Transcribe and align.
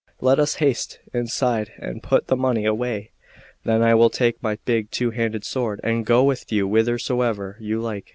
Let 0.19 0.39
us 0.39 0.55
haste 0.55 0.97
inside 1.13 1.73
and 1.77 2.01
put 2.01 2.25
the 2.25 2.35
money 2.35 2.65
away; 2.65 3.11
then 3.65 3.83
I 3.83 3.93
will 3.93 4.09
take 4.09 4.41
my 4.41 4.57
big 4.65 4.89
two 4.89 5.11
handed 5.11 5.43
sword, 5.45 5.79
and 5.83 6.07
go 6.07 6.23
with 6.23 6.51
you 6.51 6.67
whithersoever 6.67 7.55
you 7.59 7.79
like." 7.79 8.09